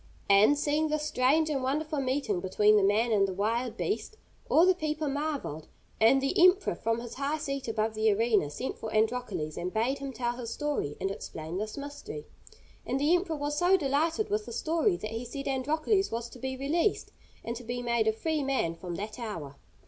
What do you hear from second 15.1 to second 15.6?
he said